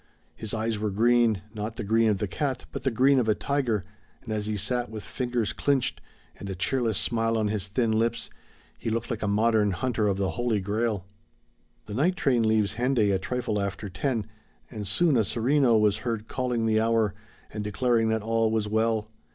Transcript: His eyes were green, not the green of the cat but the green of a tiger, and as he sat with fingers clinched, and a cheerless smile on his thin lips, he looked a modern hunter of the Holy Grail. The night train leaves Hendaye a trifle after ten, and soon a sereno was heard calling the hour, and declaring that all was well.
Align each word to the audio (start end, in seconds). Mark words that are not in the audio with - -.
His 0.35 0.51
eyes 0.51 0.79
were 0.79 0.89
green, 0.89 1.41
not 1.53 1.75
the 1.75 1.83
green 1.83 2.09
of 2.09 2.17
the 2.17 2.27
cat 2.27 2.65
but 2.71 2.81
the 2.81 2.89
green 2.89 3.19
of 3.19 3.29
a 3.29 3.35
tiger, 3.35 3.83
and 4.23 4.33
as 4.33 4.47
he 4.47 4.57
sat 4.57 4.89
with 4.89 5.03
fingers 5.03 5.53
clinched, 5.53 6.01
and 6.37 6.49
a 6.49 6.55
cheerless 6.55 6.97
smile 6.97 7.37
on 7.37 7.49
his 7.49 7.67
thin 7.67 7.91
lips, 7.91 8.31
he 8.79 8.89
looked 8.89 9.11
a 9.11 9.27
modern 9.27 9.69
hunter 9.69 10.07
of 10.07 10.17
the 10.17 10.31
Holy 10.31 10.59
Grail. 10.59 11.05
The 11.85 11.93
night 11.93 12.15
train 12.15 12.41
leaves 12.41 12.77
Hendaye 12.77 13.11
a 13.13 13.19
trifle 13.19 13.61
after 13.61 13.89
ten, 13.89 14.25
and 14.71 14.87
soon 14.87 15.15
a 15.17 15.23
sereno 15.23 15.77
was 15.77 15.97
heard 15.97 16.27
calling 16.27 16.65
the 16.65 16.81
hour, 16.81 17.13
and 17.51 17.63
declaring 17.63 18.09
that 18.09 18.23
all 18.23 18.49
was 18.49 18.67
well. 18.67 19.07